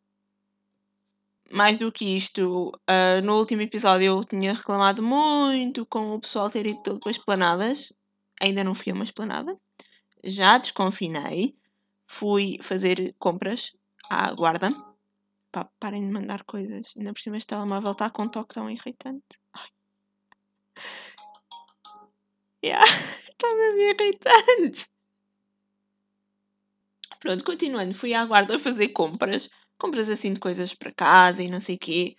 Mais 1.52 1.78
do 1.78 1.90
que 1.90 2.16
isto, 2.16 2.68
uh, 2.88 3.20
no 3.24 3.38
último 3.38 3.62
episódio 3.62 4.06
eu 4.06 4.24
tinha 4.24 4.54
reclamado 4.54 5.02
muito 5.02 5.84
com 5.86 6.14
o 6.14 6.20
pessoal 6.20 6.48
ter 6.48 6.66
ido 6.66 6.82
todo 6.82 7.00
para 7.00 7.10
esplanadas 7.10 7.92
ainda 8.40 8.64
não 8.64 8.74
fui 8.74 8.90
a 8.90 8.94
uma 8.94 9.04
esplanada. 9.04 9.56
Já 10.24 10.58
desconfinei, 10.58 11.54
fui 12.06 12.58
fazer 12.62 13.14
compras 13.18 13.72
à 14.08 14.32
guarda. 14.32 14.70
Pá, 15.52 15.68
parem 15.78 16.06
de 16.06 16.12
mandar 16.12 16.44
coisas. 16.44 16.92
Ainda 16.96 17.12
por 17.12 17.20
cima 17.20 17.36
este 17.36 17.48
telemóvel 17.48 17.92
está 17.92 18.10
com 18.10 18.22
um 18.22 18.28
toque 18.28 18.54
tão 18.54 18.70
irritante. 18.70 19.38
Yeah, 22.64 22.84
está 23.28 23.54
mesmo 23.54 23.80
irritante. 23.80 24.90
Pronto, 27.20 27.44
continuando, 27.44 27.94
fui 27.94 28.14
à 28.14 28.24
guarda 28.24 28.58
fazer 28.58 28.88
compras. 28.88 29.48
Compras 29.80 30.08
assim 30.08 30.32
de 30.32 30.40
coisas 30.40 30.74
para 30.74 30.92
casa 30.92 31.42
e 31.42 31.48
não 31.48 31.60
sei 31.60 31.76
quê. 31.78 32.16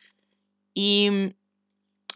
E 0.75 1.33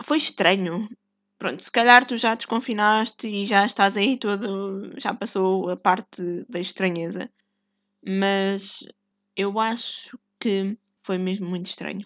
foi 0.03 0.17
estranho 0.17 0.89
pronto, 1.37 1.63
se 1.63 1.71
calhar 1.71 2.05
tu 2.05 2.17
já 2.17 2.35
desconfinaste 2.35 3.27
e 3.27 3.45
já 3.45 3.65
estás 3.65 3.95
aí 3.97 4.17
todo, 4.17 4.91
já 4.99 5.13
passou 5.13 5.69
a 5.69 5.77
parte 5.77 6.45
da 6.49 6.59
estranheza. 6.59 7.29
Mas 8.07 8.79
eu 9.35 9.59
acho 9.59 10.17
que 10.39 10.77
foi 11.03 11.17
mesmo 11.17 11.47
muito 11.47 11.67
estranho. 11.67 12.05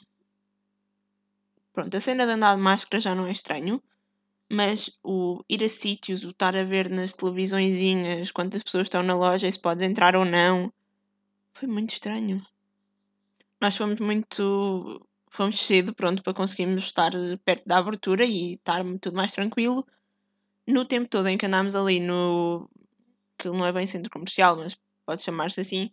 Pronto, 1.74 1.96
a 1.96 2.01
cena 2.01 2.25
de 2.25 2.34
andar 2.34 2.55
de 2.55 2.62
máscara 2.62 3.00
já 3.00 3.15
não 3.15 3.27
é 3.27 3.31
estranho, 3.31 3.81
mas 4.51 4.91
o 5.03 5.43
ir 5.50 5.63
a 5.63 5.69
sítios, 5.69 6.24
o 6.24 6.31
estar 6.31 6.55
a 6.55 6.63
ver 6.63 6.89
nas 6.89 7.13
televisõezinhas 7.13 8.31
quantas 8.31 8.63
pessoas 8.63 8.86
estão 8.86 9.03
na 9.03 9.15
loja 9.15 9.48
e 9.48 9.51
se 9.51 9.60
podes 9.60 9.84
entrar 9.84 10.15
ou 10.15 10.25
não, 10.25 10.72
foi 11.53 11.67
muito 11.67 11.93
estranho. 11.93 12.46
Nós 13.62 13.75
fomos 13.75 14.00
muito 14.00 15.06
fomos 15.32 15.60
cedo, 15.66 15.94
pronto, 15.94 16.24
para 16.24 16.34
conseguirmos 16.34 16.86
estar 16.86 17.12
perto 17.46 17.68
da 17.68 17.78
abertura 17.78 18.25
e 18.25 18.56
estar 18.56 18.84
tudo 19.00 19.16
mais 19.16 19.34
tranquilo. 19.34 19.86
No 20.68 20.86
tempo 20.86 21.10
todo 21.10 21.28
em 21.28 21.38
que 21.38 21.46
andámos 21.46 21.75
ali 21.75 22.00
no. 22.00 22.70
que 23.38 23.48
não 23.48 23.66
é 23.66 23.72
bem 23.72 23.88
centro 23.88 24.10
comercial, 24.12 24.58
mas 24.58 24.78
pode 25.06 25.22
chamar-se 25.22 25.62
assim. 25.62 25.92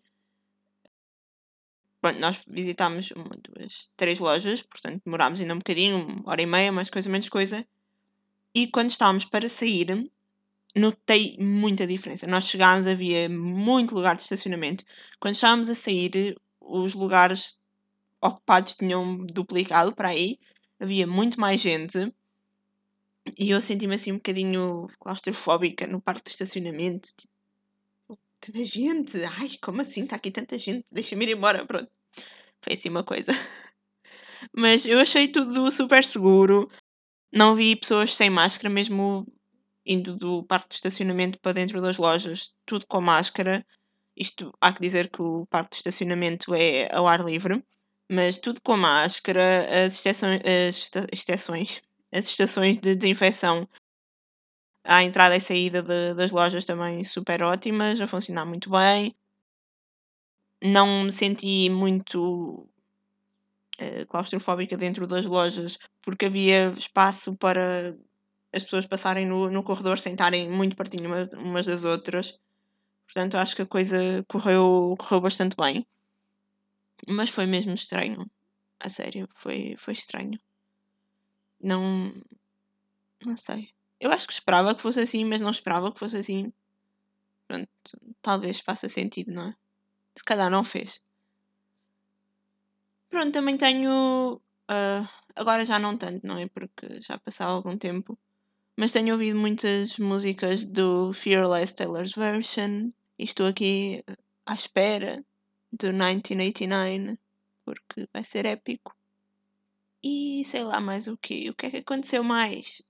Pronto, 2.01 2.21
nós 2.21 2.45
visitámos 2.49 3.11
uma, 3.13 3.37
duas, 3.49 3.89
três 3.97 4.19
lojas, 4.21 4.63
portanto 4.63 5.03
demorámos 5.05 5.41
ainda 5.41 5.55
um 5.55 5.59
bocadinho, 5.59 6.07
uma 6.07 6.31
hora 6.31 6.43
e 6.43 6.47
meia, 6.47 6.71
mais 6.73 6.91
coisa, 6.91 7.09
menos 7.11 7.29
coisa. 7.29 7.67
E 8.55 8.69
quando 8.69 8.91
estávamos 8.91 9.25
para 9.25 9.49
sair, 9.49 10.11
notei 10.75 11.37
muita 11.39 11.87
diferença. 11.87 12.27
Nós 12.27 12.49
chegámos, 12.49 12.87
havia 12.87 13.29
muito 13.29 13.95
lugar 13.95 14.17
de 14.17 14.23
estacionamento. 14.23 14.85
Quando 15.19 15.35
estávamos 15.35 15.69
a 15.71 15.75
sair, 15.75 16.37
os 16.69 16.95
lugares 16.95 17.59
ocupados 18.21 18.75
tinham 18.75 19.25
duplicado 19.27 19.95
para 19.95 20.09
aí, 20.09 20.39
havia 20.81 21.07
muito 21.07 21.41
mais 21.41 21.61
gente 21.61 22.13
e 23.39 23.51
eu 23.51 23.61
senti-me 23.61 23.95
assim 23.95 24.13
um 24.13 24.17
bocadinho 24.17 24.87
claustrofóbica 25.01 25.87
no 25.87 26.01
parque 26.01 26.25
de 26.25 26.31
estacionamento. 26.31 27.09
Tipo, 27.17 27.33
tanta 28.41 28.65
gente, 28.65 29.23
ai, 29.25 29.51
como 29.61 29.81
assim? 29.81 30.05
Está 30.05 30.17
aqui 30.17 30.31
tanta 30.31 30.57
gente, 30.57 30.87
deixa-me 30.93 31.25
ir 31.27 31.33
embora. 31.33 31.67
Pronto, 31.67 31.91
foi 32.63 32.75
assim 32.75 32.89
uma 32.89 33.03
coisa. 33.05 33.33
Mas 34.55 34.85
eu 34.85 35.01
achei 35.01 35.29
tudo 35.29 35.71
super 35.71 36.05
seguro. 36.05 36.71
Não 37.33 37.57
vi 37.57 37.75
pessoas 37.77 38.15
sem 38.15 38.31
máscara, 38.31 38.73
mesmo 38.73 39.27
indo 39.85 40.17
do 40.17 40.45
parque 40.45 40.69
de 40.71 40.75
estacionamento 40.77 41.39
para 41.41 41.53
dentro 41.53 41.81
das 41.81 41.99
lojas, 41.99 42.53
tudo 42.65 42.87
com 42.87 43.01
máscara. 43.01 43.67
Isto 44.17 44.53
há 44.61 44.73
que 44.73 44.81
dizer 44.81 45.11
que 45.11 45.23
o 45.23 45.47
parque 45.47 45.71
de 45.71 45.77
estacionamento 45.77 46.55
é 46.55 46.89
ao 46.95 47.07
ar 47.07 47.21
livre 47.25 47.63
mas 48.11 48.39
tudo 48.39 48.61
com 48.61 48.77
máscara, 48.77 49.85
as 49.85 49.95
estações, 49.95 50.41
as 50.45 50.91
estações, 51.13 51.83
as 52.13 52.27
estações 52.27 52.79
de 52.79 52.95
desinfecção 52.95 53.69
à 54.85 55.03
entrada 55.03 55.37
e 55.37 55.41
saída 55.41 55.83
de, 55.83 56.15
das 56.15 56.31
lojas 56.33 56.65
também 56.65 57.05
super 57.05 57.43
ótimas, 57.43 58.01
a 58.01 58.07
funcionar 58.07 58.45
muito 58.47 58.71
bem. 58.71 59.15
Não 60.63 61.05
me 61.05 61.13
senti 61.13 61.71
muito 61.71 62.69
uh, 63.81 64.07
claustrofóbica 64.09 64.77
dentro 64.77 65.07
das 65.07 65.25
lojas 65.27 65.79
porque 66.03 66.27
havia 66.27 66.73
espaço 66.77 67.35
para 67.37 67.97
as 68.53 68.63
pessoas 68.65 68.87
passarem 68.87 69.27
no, 69.27 69.51
no 69.51 69.63
corredor 69.63 69.99
sem 69.99 70.13
estarem 70.13 70.51
muito 70.51 70.77
pertinho 70.77 71.11
umas 71.35 71.67
das 71.67 71.85
outras. 71.85 72.39
Portanto, 73.07 73.37
acho 73.37 73.57
que 73.57 73.63
a 73.63 73.67
coisa 73.67 74.25
correu, 74.29 74.95
correu 74.99 75.21
bastante 75.21 75.57
bem. 75.57 75.87
Mas 77.09 77.31
foi 77.31 77.47
mesmo 77.47 77.73
estranho. 77.75 78.31
A 78.81 78.89
sério, 78.89 79.29
foi, 79.35 79.77
foi 79.79 79.95
estranho. 79.95 80.39
Não. 81.61 82.13
Não 83.25 83.37
sei. 83.37 83.71
Eu 84.01 84.13
acho 84.13 84.27
que 84.27 84.33
esperava 84.33 84.75
que 84.75 84.83
fosse 84.83 85.01
assim, 85.01 85.25
mas 85.25 85.41
não 85.41 85.51
esperava 85.51 85.93
que 85.93 85.99
fosse 85.99 86.17
assim. 86.19 86.53
Pronto, 87.47 87.69
talvez 88.21 88.61
faça 88.61 88.89
sentido, 88.89 89.33
não 89.33 89.49
é? 89.49 89.55
Se 90.17 90.25
calhar 90.25 90.51
não 90.51 90.65
fez. 90.65 91.01
Pronto, 93.09 93.33
também 93.33 93.57
tenho. 93.57 94.41
Uh, 94.71 95.09
agora 95.35 95.65
já 95.65 95.79
não 95.79 95.97
tanto, 95.97 96.27
não 96.27 96.39
é? 96.39 96.49
Porque 96.49 97.01
já 97.01 97.19
passou 97.19 97.47
algum 97.47 97.79
tempo. 97.79 98.19
Mas 98.77 98.93
tenho 98.93 99.15
ouvido 99.15 99.39
muitas 99.39 99.99
músicas 99.99 100.65
do 100.65 101.13
Fearless 101.15 101.75
Taylor's 101.75 102.13
Version 102.13 102.91
e 103.19 103.25
estou 103.25 103.47
aqui 103.47 104.05
à 104.45 104.55
espera 104.55 105.25
do 105.73 105.87
1989 105.87 107.19
porque 107.65 108.07
vai 108.13 108.23
ser 108.23 108.45
épico. 108.45 108.95
E 110.05 110.45
sei 110.45 110.63
lá 110.63 110.79
mais 110.79 111.09
o 111.09 111.17
que. 111.17 111.49
O 111.51 111.55
que 111.55 111.67
é 111.67 111.71
que 111.71 111.77
aconteceu 111.79 112.23
mais? 112.23 112.83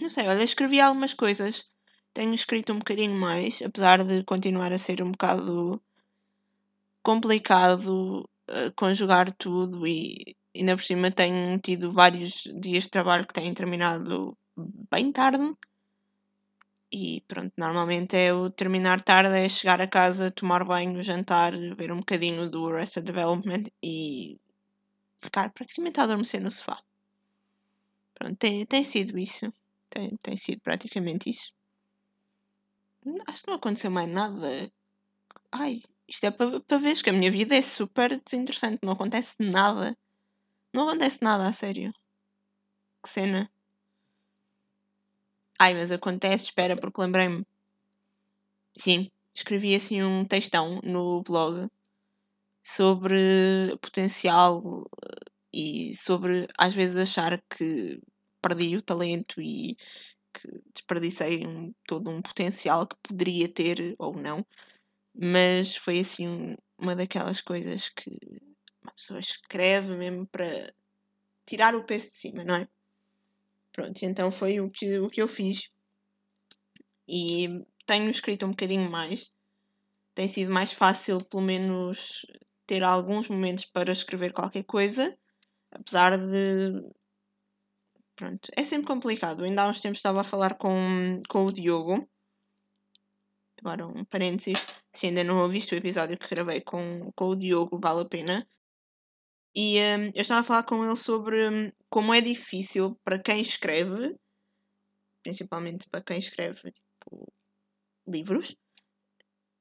Não 0.00 0.10
sei, 0.10 0.28
olha, 0.28 0.44
escrevi 0.44 0.78
algumas 0.78 1.14
coisas. 1.14 1.64
Tenho 2.12 2.34
escrito 2.34 2.72
um 2.72 2.78
bocadinho 2.78 3.18
mais, 3.18 3.62
apesar 3.62 4.04
de 4.04 4.24
continuar 4.24 4.72
a 4.72 4.78
ser 4.78 5.02
um 5.02 5.10
bocado 5.10 5.82
complicado 7.02 8.28
uh, 8.50 8.72
conjugar 8.76 9.32
tudo 9.32 9.86
e 9.86 10.36
ainda 10.54 10.76
por 10.76 10.82
cima 10.84 11.10
tenho 11.10 11.58
tido 11.60 11.92
vários 11.92 12.42
dias 12.60 12.84
de 12.84 12.90
trabalho 12.90 13.26
que 13.26 13.34
têm 13.34 13.54
terminado 13.54 14.36
bem 14.56 15.12
tarde. 15.12 15.56
E 16.90 17.20
pronto, 17.28 17.52
normalmente 17.56 18.16
é 18.16 18.32
o 18.32 18.48
terminar 18.50 19.00
tarde, 19.00 19.36
é 19.36 19.48
chegar 19.48 19.80
a 19.80 19.88
casa, 19.88 20.30
tomar 20.30 20.64
banho, 20.64 21.02
jantar, 21.02 21.52
ver 21.76 21.92
um 21.92 21.98
bocadinho 21.98 22.48
do 22.48 22.68
Arrested 22.68 23.04
Development 23.04 23.64
e 23.82 24.38
ficar 25.18 25.50
praticamente 25.50 26.00
a 26.00 26.04
adormecer 26.04 26.40
no 26.40 26.50
sofá. 26.50 26.80
Pronto, 28.14 28.36
tem, 28.38 28.64
tem 28.66 28.84
sido 28.84 29.18
isso. 29.18 29.52
Tem, 29.90 30.16
tem 30.22 30.36
sido 30.36 30.60
praticamente 30.60 31.30
isso. 31.30 31.52
Acho 33.26 33.42
que 33.42 33.48
não 33.48 33.56
aconteceu 33.56 33.90
mais 33.90 34.08
nada. 34.08 34.70
Ai, 35.52 35.82
isto 36.08 36.24
é 36.26 36.30
para, 36.30 36.60
para 36.60 36.78
ver 36.78 37.00
que 37.02 37.10
a 37.10 37.12
minha 37.12 37.30
vida 37.30 37.54
é 37.56 37.62
super 37.62 38.20
desinteressante. 38.20 38.78
Não 38.82 38.92
acontece 38.92 39.36
nada. 39.38 39.96
Não 40.72 40.88
acontece 40.88 41.18
nada, 41.22 41.46
a 41.46 41.52
sério. 41.52 41.92
Que 43.02 43.08
cena. 43.08 43.50
Ai, 45.58 45.74
mas 45.74 45.90
acontece, 45.90 46.46
espera, 46.46 46.76
porque 46.76 47.00
lembrei-me. 47.00 47.44
Sim, 48.78 49.10
escrevi 49.34 49.74
assim 49.74 50.02
um 50.02 50.24
textão 50.24 50.80
no 50.82 51.22
blog 51.22 51.68
sobre 52.64 53.76
potencial 53.80 54.60
eh, 55.04 55.30
e 55.52 55.94
sobre 55.96 56.48
às 56.58 56.74
vezes 56.74 56.96
achar 56.96 57.42
que 57.50 58.00
perdi 58.42 58.76
o 58.76 58.82
talento 58.82 59.40
e 59.40 59.76
que 60.34 60.48
desperdicei 60.74 61.46
um, 61.46 61.74
todo 61.86 62.10
um 62.10 62.22
potencial 62.22 62.86
que 62.88 62.96
poderia 63.02 63.48
ter 63.52 63.96
ou 63.98 64.14
não, 64.16 64.46
mas 65.14 65.76
foi 65.76 66.00
assim 66.00 66.56
uma 66.78 66.96
daquelas 66.96 67.40
coisas 67.42 67.90
que 67.90 68.10
uma 68.82 68.92
pessoa 68.94 69.20
escreve 69.20 69.96
mesmo 69.96 70.26
para 70.28 70.72
tirar 71.46 71.74
o 71.76 71.84
peso 71.86 72.08
de 72.10 72.14
cima, 72.16 72.44
não 72.44 72.56
é? 72.56 72.68
Pronto, 73.76 74.02
então 74.06 74.32
foi 74.32 74.58
o 74.58 74.70
que, 74.70 74.98
o 74.98 75.10
que 75.10 75.20
eu 75.20 75.28
fiz. 75.28 75.68
E 77.06 77.62
tenho 77.84 78.10
escrito 78.10 78.46
um 78.46 78.50
bocadinho 78.50 78.90
mais. 78.90 79.30
Tem 80.14 80.26
sido 80.26 80.50
mais 80.50 80.72
fácil, 80.72 81.22
pelo 81.26 81.42
menos, 81.42 82.24
ter 82.66 82.82
alguns 82.82 83.28
momentos 83.28 83.66
para 83.66 83.92
escrever 83.92 84.32
qualquer 84.32 84.64
coisa. 84.64 85.14
Apesar 85.70 86.16
de. 86.16 86.90
Pronto, 88.16 88.48
é 88.56 88.64
sempre 88.64 88.86
complicado. 88.86 89.44
Ainda 89.44 89.64
há 89.64 89.68
uns 89.68 89.82
tempos 89.82 89.98
estava 89.98 90.22
a 90.22 90.24
falar 90.24 90.54
com, 90.54 91.22
com 91.28 91.44
o 91.44 91.52
Diogo. 91.52 92.08
Agora, 93.60 93.86
um 93.86 94.06
parênteses. 94.06 94.66
Se 94.90 95.08
ainda 95.08 95.22
não 95.22 95.42
ouviste 95.42 95.74
o 95.74 95.78
episódio 95.78 96.18
que 96.18 96.30
gravei 96.30 96.62
com, 96.62 97.12
com 97.14 97.26
o 97.28 97.36
Diogo, 97.36 97.78
vale 97.78 98.00
a 98.00 98.06
pena. 98.06 98.48
E 99.58 99.80
um, 99.80 100.12
eu 100.14 100.20
estava 100.20 100.40
a 100.40 100.44
falar 100.44 100.64
com 100.64 100.84
ele 100.84 100.96
sobre 100.96 101.48
um, 101.48 101.72
como 101.88 102.12
é 102.12 102.20
difícil 102.20 102.94
para 103.02 103.18
quem 103.18 103.40
escreve, 103.40 104.14
principalmente 105.22 105.88
para 105.88 106.02
quem 106.02 106.18
escreve 106.18 106.70
tipo, 106.70 107.32
livros, 108.06 108.54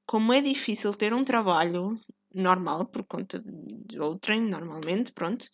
como 0.05 0.34
é 0.34 0.41
difícil 0.41 0.93
ter 0.93 1.13
um 1.13 1.23
trabalho 1.23 1.97
normal, 2.34 2.86
por 2.88 3.05
conta 3.05 3.41
de 3.41 3.97
outrem, 3.97 4.41
normalmente, 4.41 5.13
pronto, 5.13 5.47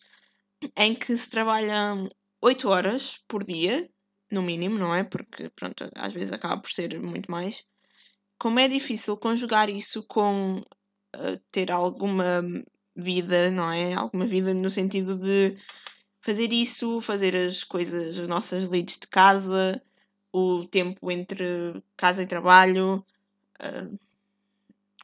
em 0.76 0.92
que 0.92 1.16
se 1.16 1.30
trabalha 1.30 1.94
8 2.42 2.68
horas 2.68 3.18
por 3.28 3.44
dia, 3.44 3.88
no 4.28 4.42
mínimo, 4.42 4.76
não 4.76 4.92
é? 4.92 5.04
Porque, 5.04 5.50
pronto, 5.50 5.88
às 5.94 6.12
vezes 6.12 6.32
acaba 6.32 6.60
por 6.60 6.70
ser 6.72 7.00
muito 7.00 7.30
mais. 7.30 7.62
Como 8.38 8.58
é 8.58 8.66
difícil 8.66 9.16
conjugar 9.16 9.70
isso 9.70 10.04
com 10.08 10.58
uh, 10.58 11.38
ter 11.52 11.70
alguma 11.70 12.42
vida, 12.94 13.50
não 13.50 13.70
é? 13.70 13.94
Alguma 13.94 14.26
vida 14.26 14.52
no 14.54 14.70
sentido 14.70 15.16
de 15.16 15.56
fazer 16.20 16.52
isso, 16.52 17.00
fazer 17.00 17.34
as 17.34 17.64
coisas, 17.64 18.18
as 18.18 18.28
nossas 18.28 18.68
leads 18.68 18.98
de 18.98 19.06
casa, 19.08 19.82
o 20.32 20.64
tempo 20.66 21.10
entre 21.10 21.82
casa 21.96 22.22
e 22.22 22.26
trabalho, 22.26 23.04
uh, 23.60 23.98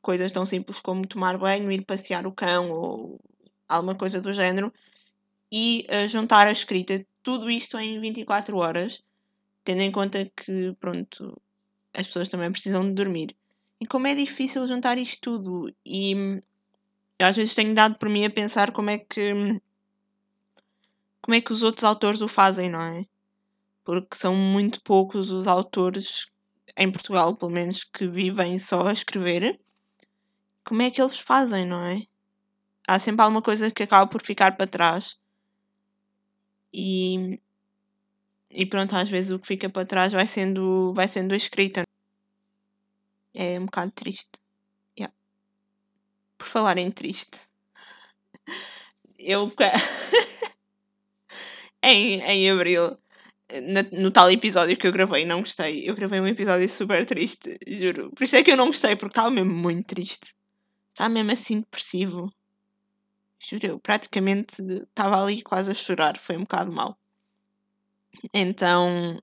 coisas 0.01 0.33
tão 0.33 0.46
simples 0.46 0.79
como 0.79 1.07
tomar 1.07 1.37
banho, 1.38 1.70
ir 1.72 1.85
passear 1.85 2.27
o 2.27 2.33
cão 2.33 2.70
ou 2.70 3.20
alguma 3.68 3.94
coisa 3.94 4.20
do 4.20 4.33
género, 4.33 4.72
e 5.53 5.87
uh, 5.90 6.09
juntar 6.09 6.46
a 6.46 6.53
escrita, 6.53 7.05
tudo 7.22 7.51
isto 7.51 7.79
em 7.79 8.01
24 8.01 8.57
horas, 8.57 9.03
tendo 9.64 9.83
em 9.83 9.90
conta 9.92 10.31
que, 10.37 10.74
pronto, 10.81 11.40
as 11.92 12.07
pessoas 12.07 12.29
também 12.29 12.51
precisam 12.51 12.87
de 12.87 12.94
dormir. 12.94 13.37
E 13.81 13.87
como 13.87 14.07
é 14.07 14.14
difícil 14.14 14.66
juntar 14.66 14.98
isto 14.98 15.20
tudo, 15.20 15.74
e 15.85 16.42
eu 17.19 17.27
às 17.27 17.37
vezes 17.37 17.55
tenho 17.55 17.75
dado 17.75 17.99
por 17.99 18.09
mim 18.09 18.25
a 18.25 18.31
pensar 18.31 18.73
como 18.73 18.91
é 18.91 18.99
que 18.99 19.33
como 21.23 21.35
é 21.35 21.41
que 21.41 21.53
os 21.53 21.63
outros 21.63 21.85
autores 21.85 22.23
o 22.23 22.29
fazem, 22.29 22.71
não 22.71 22.81
é? 22.81 23.05
Porque 23.85 24.17
são 24.17 24.35
muito 24.35 24.81
poucos 24.83 25.31
os 25.31 25.47
autores 25.47 26.27
em 26.77 26.91
Portugal, 26.91 27.37
pelo 27.37 27.51
menos, 27.53 27.85
que 27.85 28.07
vivem 28.07 28.59
só 28.59 28.87
a 28.87 28.93
escrever. 28.93 29.61
Como 30.65 30.83
é 30.83 30.91
que 30.91 31.01
eles 31.03 31.19
fazem, 31.19 31.67
não 31.67 31.83
é? 31.85 32.03
Há 32.87 32.99
sempre 32.99 33.23
alguma 33.23 33.43
coisa 33.43 33.71
que 33.71 33.83
acaba 33.83 34.07
por 34.11 34.23
ficar 34.25 34.57
para 34.57 34.67
trás. 34.67 35.17
E 36.73 37.39
e 38.51 38.65
pronto, 38.67 38.95
às 38.97 39.09
vezes 39.09 39.31
o 39.31 39.39
que 39.39 39.47
fica 39.47 39.69
para 39.69 39.87
trás 39.87 40.13
vai 40.13 40.27
sendo, 40.27 40.93
vai 40.95 41.07
sendo 41.09 41.33
a 41.35 41.37
escrita. 41.37 41.83
É 43.35 43.59
um 43.59 43.67
bocado 43.67 43.93
triste. 43.93 44.39
Por 46.38 46.46
falar 46.46 46.79
em 46.79 46.90
triste, 46.90 47.40
eu 49.18 49.53
em, 51.83 52.20
em 52.20 52.51
abril, 52.51 52.96
no 53.92 54.11
tal 54.11 54.31
episódio 54.31 54.77
que 54.77 54.87
eu 54.87 54.92
gravei, 54.92 55.24
não 55.24 55.40
gostei. 55.40 55.88
Eu 55.88 55.96
gravei 55.96 56.20
um 56.20 56.27
episódio 56.27 56.68
super 56.68 57.05
triste, 57.05 57.59
juro. 57.66 58.11
Por 58.11 58.24
isso 58.24 58.37
é 58.37 58.44
que 58.44 58.53
eu 58.53 58.57
não 58.57 58.68
gostei, 58.68 58.94
porque 58.94 59.12
estava 59.12 59.31
mesmo 59.31 59.53
muito 59.53 59.87
triste. 59.87 60.35
Estava 60.92 61.11
mesmo 61.11 61.33
assim 61.33 61.61
depressivo. 61.61 62.33
Juro, 63.40 63.66
eu 63.66 63.81
praticamente 63.81 64.62
estava 64.62 65.22
ali 65.22 65.42
quase 65.42 65.70
a 65.70 65.74
chorar. 65.74 66.18
Foi 66.18 66.37
um 66.37 66.42
bocado 66.42 66.72
mal. 66.72 66.98
Então, 68.33 69.20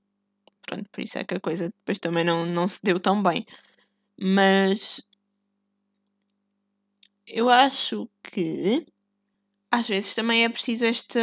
pronto, 0.62 0.88
por 0.90 1.02
isso 1.02 1.18
é 1.18 1.24
que 1.24 1.34
a 1.34 1.40
coisa 1.40 1.68
depois 1.68 1.98
também 1.98 2.24
não, 2.24 2.46
não 2.46 2.68
se 2.68 2.80
deu 2.82 3.00
tão 3.00 3.22
bem. 3.22 3.46
Mas 4.18 5.00
eu 7.26 7.48
acho 7.50 8.08
que 8.22 8.84
às 9.70 9.88
vezes 9.88 10.14
também 10.14 10.44
é 10.44 10.48
preciso 10.48 10.84
esta 10.84 11.20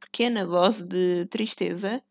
pequena 0.00 0.44
dose 0.46 0.84
de 0.84 1.26
tristeza 1.26 2.02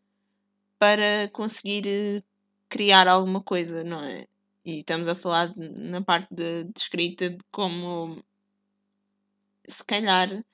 para 0.78 1.28
conseguir 1.32 1.86
eh, 1.86 2.22
criar 2.68 3.08
alguma 3.08 3.42
coisa, 3.42 3.82
não 3.84 4.02
é? 4.04 4.26
E 4.64 4.80
estamos 4.80 5.08
a 5.08 5.14
falar 5.14 5.52
na 5.56 6.02
parte 6.02 6.34
de, 6.34 6.64
de 6.64 6.80
escrita 6.80 7.30
de 7.30 7.38
como 7.50 8.22
se 9.68 9.84
calhar 9.84 10.44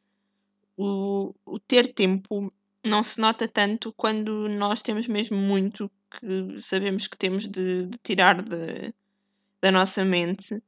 o, 0.76 1.34
o 1.44 1.58
ter 1.60 1.92
tempo 1.92 2.52
não 2.84 3.02
se 3.02 3.20
nota 3.20 3.46
tanto 3.48 3.92
quando 3.92 4.48
nós 4.48 4.82
temos 4.82 5.06
mesmo 5.06 5.36
muito 5.36 5.90
que 6.10 6.60
sabemos 6.62 7.06
que 7.06 7.16
temos 7.16 7.46
de, 7.46 7.86
de 7.86 7.98
tirar 7.98 8.42
de, 8.42 8.92
da 9.60 9.70
nossa 9.70 10.04
mente 10.04 10.62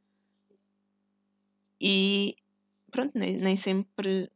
e 1.80 2.36
pronto, 2.90 3.12
nem, 3.18 3.36
nem 3.36 3.56
sempre 3.56 4.30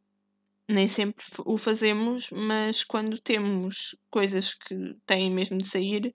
nem 0.69 0.87
sempre 0.87 1.25
o 1.47 1.57
fazemos, 1.57 2.29
mas 2.31 2.85
quando 2.85 3.19
temos 3.19 3.97
coisas 4.11 4.53
que 4.53 4.95
têm 5.07 5.31
mesmo 5.31 5.57
de 5.57 5.67
sair, 5.67 6.15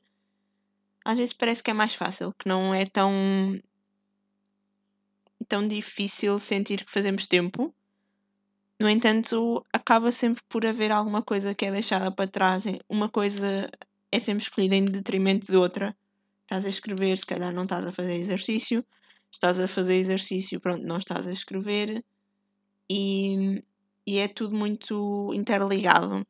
às 1.03 1.17
vezes 1.17 1.33
parece 1.33 1.63
que 1.63 1.71
é 1.71 1.73
mais 1.73 1.95
fácil, 1.95 2.31
que 2.37 2.47
não 2.47 2.73
é 2.73 2.85
tão 2.85 3.11
tão 5.47 5.67
difícil 5.67 6.39
sentir 6.39 6.85
que 6.85 6.91
fazemos 6.91 7.27
tempo. 7.27 7.73
No 8.79 8.89
entanto, 8.89 9.65
acaba 9.73 10.11
sempre 10.11 10.43
por 10.47 10.65
haver 10.65 10.91
alguma 10.91 11.21
coisa 11.21 11.55
que 11.55 11.65
é 11.65 11.71
deixada 11.71 12.11
para 12.11 12.29
trás, 12.29 12.63
uma 12.87 13.09
coisa 13.09 13.69
é 14.11 14.19
sempre 14.19 14.43
escolhida 14.43 14.75
em 14.75 14.85
detrimento 14.85 15.47
de 15.47 15.57
outra. 15.57 15.95
Estás 16.43 16.65
a 16.65 16.69
escrever, 16.69 17.17
se 17.17 17.25
calhar 17.25 17.53
não 17.53 17.63
estás 17.63 17.85
a 17.87 17.91
fazer 17.91 18.15
exercício. 18.15 18.85
Estás 19.33 19.59
a 19.59 19.67
fazer 19.67 19.95
exercício, 19.95 20.59
pronto, 20.59 20.85
não 20.85 20.97
estás 20.97 21.27
a 21.27 21.33
escrever. 21.33 22.05
E, 22.89 23.63
e 24.05 24.19
é 24.19 24.27
tudo 24.27 24.55
muito 24.55 25.33
interligado. 25.33 26.25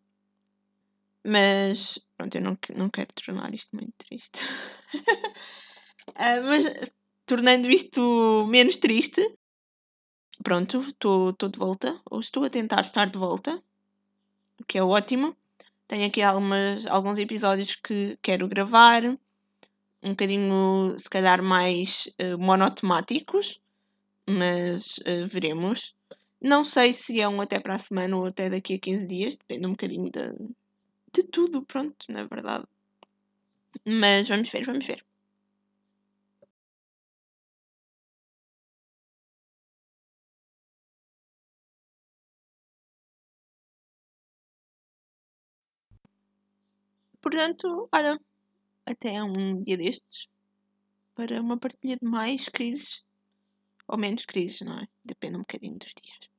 Mas, 1.25 1.99
pronto, 2.15 2.35
eu 2.35 2.41
não, 2.41 2.57
não 2.75 2.89
quero 2.89 3.13
tornar 3.13 3.53
isto 3.53 3.75
muito 3.75 3.93
triste. 3.97 4.39
uh, 6.09 6.41
mas, 6.47 6.91
tornando 7.25 7.69
isto 7.69 8.45
menos 8.47 8.77
triste, 8.77 9.21
pronto, 10.41 10.79
estou 10.79 11.33
de 11.33 11.59
volta. 11.59 12.01
Ou 12.09 12.21
estou 12.21 12.45
a 12.45 12.49
tentar 12.49 12.81
estar 12.81 13.09
de 13.09 13.19
volta, 13.19 13.61
o 14.59 14.63
que 14.65 14.77
é 14.77 14.83
ótimo. 14.83 15.35
Tenho 15.87 16.07
aqui 16.07 16.21
algumas, 16.21 16.85
alguns 16.87 17.17
episódios 17.17 17.75
que 17.75 18.17
quero 18.21 18.47
gravar, 18.47 19.03
um 20.03 20.11
bocadinho, 20.11 20.95
se 20.97 21.09
calhar, 21.09 21.41
mais 21.43 22.05
uh, 22.21 22.37
monotemáticos, 22.37 23.59
mas 24.29 24.97
uh, 24.99 25.27
veremos. 25.27 25.95
Não 26.41 26.63
sei 26.65 26.93
se 26.93 27.21
é 27.21 27.27
um 27.29 27.41
até 27.41 27.59
para 27.59 27.75
a 27.75 27.79
semana 27.79 28.17
ou 28.17 28.25
até 28.27 28.49
daqui 28.49 28.75
a 28.75 28.79
15 28.79 29.07
dias, 29.07 29.35
depende 29.35 29.67
um 29.67 29.71
bocadinho 29.71 30.11
de, 30.11 30.33
de 31.13 31.23
tudo, 31.31 31.65
pronto, 31.65 32.05
na 32.09 32.25
verdade. 32.25 32.65
Mas 34.01 34.27
vamos 34.31 34.49
ver, 34.53 34.65
vamos 34.65 34.85
ver. 34.85 34.99
Portanto, 47.21 47.89
olha, 47.91 48.19
até 48.85 49.23
um 49.23 49.63
dia 49.63 49.77
destes 49.77 50.27
para 51.15 51.41
uma 51.41 51.57
partilha 51.57 51.97
de 51.97 52.05
mais 52.05 52.49
crises 52.49 53.03
ou 53.87 53.97
menos 53.97 54.25
crises, 54.25 54.61
não 54.61 54.79
é? 54.79 54.87
Depende 55.05 55.35
um 55.35 55.41
bocadinho 55.41 55.77
dos 55.77 55.93
dias. 55.93 56.32